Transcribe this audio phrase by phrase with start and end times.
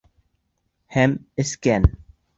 [0.97, 1.15] Һәм
[1.47, 1.89] эскән!